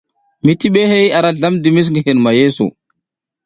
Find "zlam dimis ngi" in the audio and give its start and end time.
1.37-2.01